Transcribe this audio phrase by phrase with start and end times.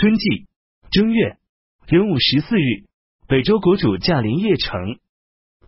[0.00, 0.46] 春季
[0.92, 1.38] 正月
[1.88, 2.86] 壬午十四日，
[3.26, 5.00] 北周国主驾临邺城。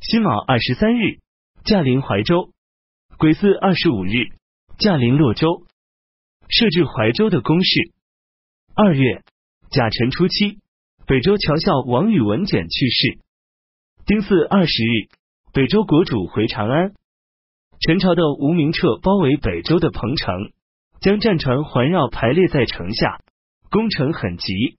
[0.00, 1.18] 辛卯二十三日，
[1.64, 2.53] 驾临怀州。
[3.19, 4.29] 癸巳二十五日，
[4.79, 5.66] 驾临洛州。
[6.48, 7.93] 设置怀州的宫室。
[8.77, 9.24] 二月
[9.72, 10.61] 甲辰初七，
[11.09, 13.19] 北周侨校王宇文简去世。
[14.07, 15.09] 丁巳二十日，
[15.53, 16.93] 北周国主回长安。
[17.81, 20.53] 陈朝的吴明彻包围北周的彭城，
[21.01, 23.19] 将战船环绕排列在城下。
[23.71, 24.79] 攻城很急，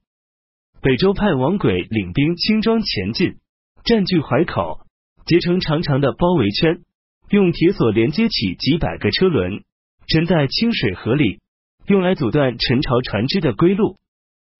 [0.82, 3.38] 北周派王轨领兵轻装前进，
[3.86, 4.82] 占据淮口，
[5.26, 6.82] 结成长长的包围圈，
[7.30, 9.64] 用铁索连接起几百个车轮，
[10.08, 11.40] 沉在清水河里，
[11.88, 13.96] 用来阻断陈朝船只的归路。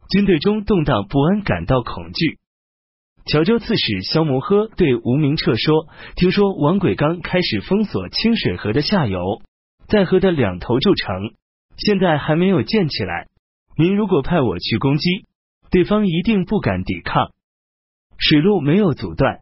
[0.10, 2.38] 军队中动荡不安，感到恐惧。
[3.26, 9.42] 谯州刺史萧摩诃对吴明彻说：“听说王轨刚开始封锁清水河的下游，
[9.90, 11.34] 在河的两头筑城，
[11.78, 13.28] 现在还没有建起来。”
[13.78, 15.26] 您如果派我去攻击，
[15.72, 17.32] 对方一定不敢抵抗。
[18.18, 19.40] 水路没有阻断，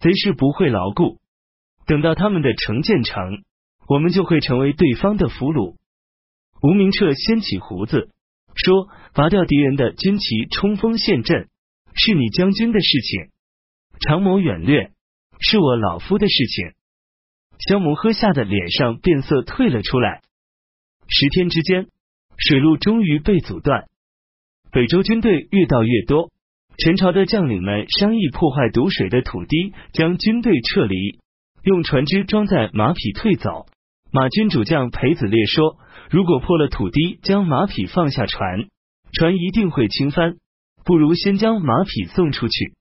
[0.00, 1.18] 贼是不会牢固。
[1.84, 3.42] 等到他们的城建成，
[3.88, 5.76] 我们就会成为对方的俘虏。
[6.62, 8.10] 吴明彻掀起胡子
[8.54, 11.48] 说：“拔掉敌人的军旗，冲锋陷阵，
[11.94, 13.30] 是你将军的事情；
[14.00, 14.92] 长谋远略，
[15.40, 16.72] 是我老夫的事情。”
[17.68, 20.22] 萧摩诃吓得脸上变色退了出来。
[21.08, 21.88] 十天之间。
[22.48, 23.84] 水路终于被阻断，
[24.72, 26.32] 北周军队越到越多。
[26.76, 31.20] 陈朝的将领们商议破坏堵水的土堤，将军队撤离，
[31.62, 33.66] 用船只装载马匹退走。
[34.10, 35.76] 马军主将裴子烈说
[36.10, 38.66] ：“如果破了土堤，将马匹放下船，
[39.12, 40.34] 船一定会倾翻，
[40.84, 42.74] 不如先将马匹送出去。”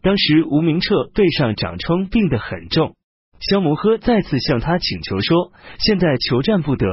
[0.00, 2.94] 当时吴明彻背上长疮，病得很重。
[3.40, 5.52] 萧摩诃再次向他请求说
[5.84, 6.86] ：“现在求战不得，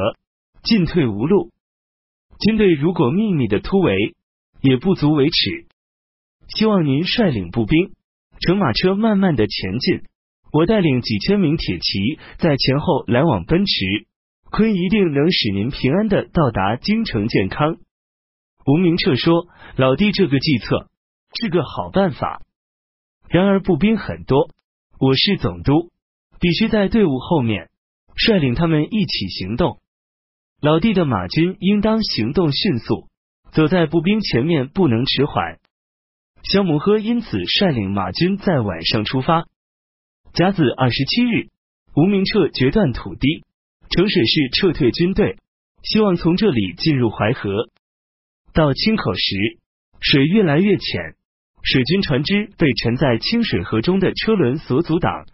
[0.64, 1.52] 进退无路。”
[2.45, 4.17] 军队如果秘密的突围，
[4.59, 5.66] 也不足为耻。
[6.49, 7.94] 希望您率领步兵，
[8.41, 10.02] 乘马车慢慢的前进。
[10.52, 14.08] 我带领几千名铁骑在前后来往奔驰，
[14.52, 17.77] 坤一定能使您平安的到达京城健康。
[18.65, 20.89] 吴明彻说：“老弟，这个计策
[21.39, 22.42] 是个好办法。
[23.30, 24.49] 然而步兵很多，
[24.99, 25.92] 我是总督，
[26.42, 27.70] 必须在队伍后面
[28.15, 29.80] 率领他们一起行动。”
[30.63, 33.09] 老弟的马军应当行动迅速，
[33.51, 35.59] 走在步兵前面，不能迟缓。
[36.41, 39.43] 萧摩诃因此率领马军在晚上出发。
[40.33, 41.49] 甲子二十七日，
[41.97, 43.43] 吴明彻决断土堤，
[43.89, 45.35] 城水市撤退军队，
[45.83, 47.67] 希望从这里进入淮河。
[48.53, 49.59] 到清口时，
[49.99, 51.15] 水越来越浅，
[51.61, 55.25] 水军船只被沉在清水河中的车轮所阻挡，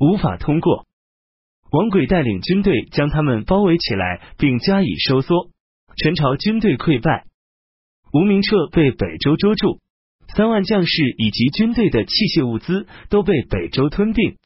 [0.00, 0.86] 无法通过。
[1.70, 5.50] 王轨带领军队将他们包围起来，并加以收缩。
[5.96, 7.26] 陈朝军队溃败，
[8.12, 9.78] 吴明彻被北周捉住，
[10.34, 14.36] 三万将士以及军队的器械物资都被北周吞并。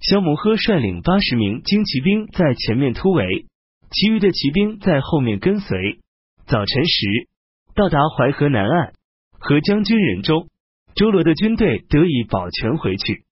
[0.00, 3.46] 萧摩诃率领八十名精骑兵在前面突围，
[3.90, 6.00] 其余的骑兵在后面跟随。
[6.46, 7.28] 早晨时
[7.74, 8.92] 到达淮河南岸，
[9.38, 10.48] 和将军人中，
[10.94, 13.24] 周罗的军队得以保全回去。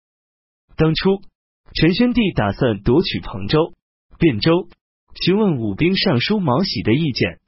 [0.77, 1.21] 当初。
[1.75, 3.72] 陈宣帝打算夺取彭州、
[4.19, 4.69] 汴州，
[5.25, 7.38] 询问武兵尚书毛喜的意见。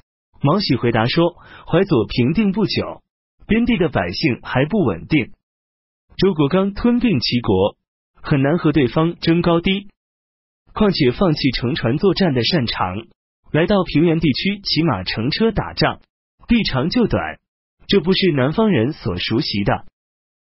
[0.40, 1.36] 毛喜回答说
[1.70, 3.02] ：“淮左平定不久，
[3.46, 5.32] 边地的百姓还不稳定。
[6.16, 7.76] 周国刚吞并齐国，
[8.14, 9.88] 很难和对方争高低。
[10.72, 13.06] 况且放弃乘船作战的擅长，
[13.52, 16.00] 来到平原地区骑马乘车打仗，
[16.48, 17.38] 避长就短，
[17.88, 19.84] 这不是南方人所熟悉的。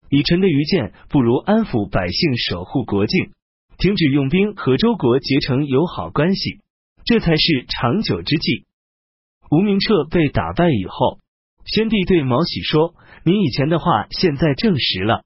[0.09, 3.33] 以臣的愚见，不如安抚百姓，守护国境。”
[3.79, 6.61] 停止用兵和周国结成友好关系，
[7.05, 8.65] 这才是长久之计。
[9.51, 11.19] 吴明彻被打败以后，
[11.65, 12.95] 宣帝对毛喜说
[13.25, 15.25] ：“您以前的话现在证实了。”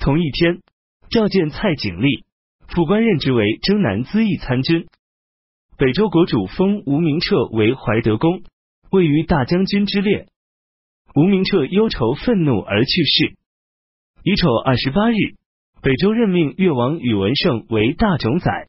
[0.00, 0.60] 同一天，
[1.08, 2.24] 召见蔡景历，
[2.68, 4.88] 副官任职为征南资议参军。
[5.78, 8.42] 北周国主封吴明彻为怀德公，
[8.90, 10.26] 位于大将军之列。
[11.14, 13.36] 吴明彻忧愁愤怒而去世。
[14.24, 15.14] 乙丑二十八日。
[15.82, 18.68] 北周任命越王宇文盛为大冢宰。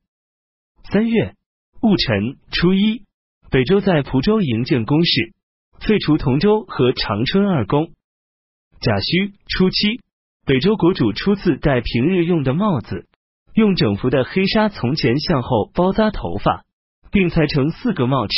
[0.92, 1.36] 三月
[1.80, 3.04] 戊辰初一，
[3.52, 5.32] 北周在蒲州营建宫室，
[5.80, 7.92] 废除同州和长春二宫。
[8.82, 10.02] 甲戌初七，
[10.48, 13.06] 北周国主初次戴平日用的帽子，
[13.54, 16.66] 用整幅的黑纱从前向后包扎头发，
[17.12, 18.34] 并裁成四个帽翅。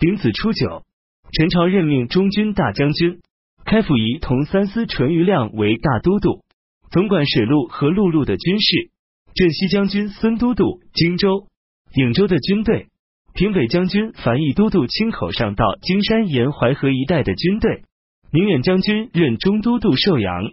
[0.00, 0.82] 丙子初九，
[1.30, 3.20] 陈朝任命中军大将军
[3.64, 6.42] 开府仪同三司淳于亮为大都督。
[6.90, 8.90] 总管水路和陆路的军事，
[9.34, 11.46] 镇西将军孙都督荆州、
[11.92, 12.88] 颍州的军队，
[13.32, 17.84] 平北将军樊毅都督亲口上到金山沿淮河一带的军队，
[18.32, 20.50] 宁远将军任中都督寿阳、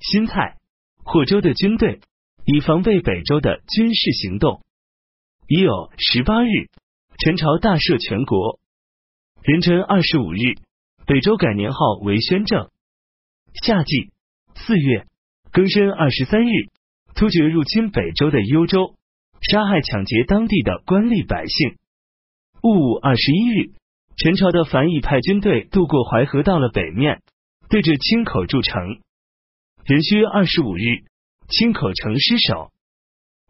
[0.00, 0.58] 新蔡、
[1.02, 2.00] 霍州的军队，
[2.44, 4.62] 以防备北周的军事行动。
[5.48, 6.70] 已有十八日，
[7.18, 8.60] 陈朝大赦全国。
[9.42, 10.54] 壬辰二十五日，
[11.04, 12.70] 北周改年号为宣政。
[13.64, 14.12] 夏季。
[14.54, 15.09] 四月。
[15.52, 16.70] 庚申二十三日，
[17.16, 18.94] 突厥入侵北周的幽州，
[19.40, 21.74] 杀害抢劫当地的官吏百姓。
[22.62, 23.72] 戊午二十一日，
[24.16, 27.20] 陈朝的樊毅派军队渡过淮河，到了北面，
[27.68, 29.00] 对着青口筑城。
[29.84, 31.02] 壬戌二十五日，
[31.48, 32.70] 青口城失守。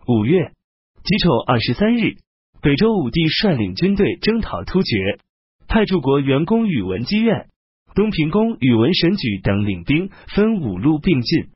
[0.06, 0.52] 五月
[1.04, 2.16] 己丑二十三日，
[2.62, 5.18] 北周武帝率领军队征讨突厥，
[5.68, 7.50] 派驻国元公宇文积院、
[7.94, 11.50] 东平公宇文神举等领兵，分五路并进。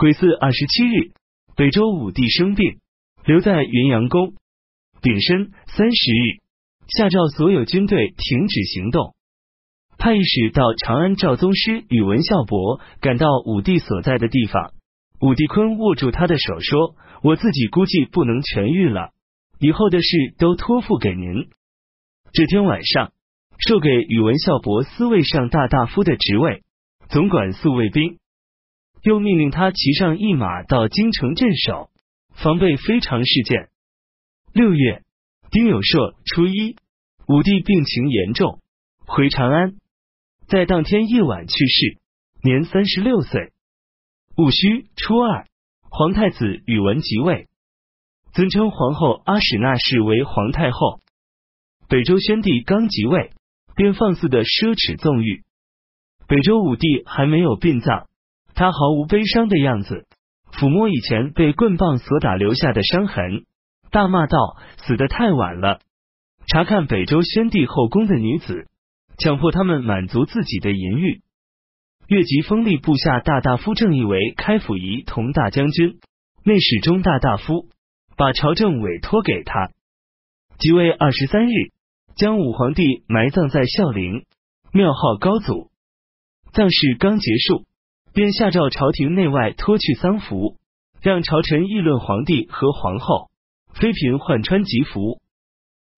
[0.00, 1.12] 癸巳二十七日，
[1.56, 2.78] 北周武帝生病，
[3.26, 4.32] 留在云阳宫。
[5.02, 6.40] 丙申三十日。
[6.88, 9.14] 下诏所有军队停止行动，
[9.98, 14.72] 派一使到长安赵宗师宇文孝伯赶到武帝所在的地方。
[15.20, 19.10] 武帝坤握住他的手说：“我自己估计不能痊愈了，
[19.58, 21.50] 以后的事都托付给您。”
[22.32, 23.12] 这天晚上，
[23.58, 26.62] 授给宇文孝伯司卫上大大夫的职位，
[27.10, 28.16] 总管宿卫兵，
[29.02, 31.90] 又命令他骑上一马到京城镇守，
[32.34, 33.68] 防备非常事件。
[34.52, 35.02] 六月。
[35.52, 36.76] 丁酉朔初一，
[37.26, 38.60] 武帝病情严重，
[39.04, 39.74] 回长安，
[40.46, 41.98] 在当天夜晚去世，
[42.44, 43.50] 年三十六岁。
[44.36, 45.48] 戊戌初二，
[45.90, 47.48] 皇太子宇文即位，
[48.32, 51.00] 尊称皇后阿史那氏为皇太后。
[51.88, 53.32] 北周宣帝刚即位，
[53.74, 55.42] 便放肆的奢侈纵欲。
[56.28, 58.06] 北周武帝还没有殡葬，
[58.54, 60.06] 他毫无悲伤的样子，
[60.52, 63.44] 抚摸以前被棍棒所打留下的伤痕。
[63.90, 64.38] 大骂道
[64.84, 65.80] ：“死得太晚了！
[66.46, 68.66] 查看北周宣帝后宫的女子，
[69.18, 71.22] 强迫他们满足自己的淫欲。
[72.06, 76.00] 越级封立部下大大夫郑义为开府仪同大将军、
[76.44, 77.68] 内史中大大夫，
[78.16, 79.70] 把朝政委托给他。
[80.58, 81.52] 即位二十三日，
[82.16, 84.24] 将武皇帝埋葬在孝陵，
[84.72, 85.70] 庙号高祖。
[86.52, 87.64] 葬事刚结束，
[88.12, 90.56] 便下诏朝廷内外脱去丧服，
[91.00, 93.28] 让朝臣议论皇帝和皇后。”
[93.72, 95.20] 妃嫔换穿吉服，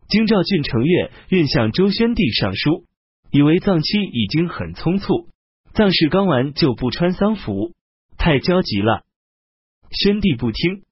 [0.06, 2.84] 京兆郡承岳运向周宣帝上书，
[3.30, 5.28] 以为葬期已经很匆促，
[5.72, 7.72] 葬事刚完就不穿丧服，
[8.18, 9.04] 太焦急了。
[9.90, 10.82] 宣帝不听，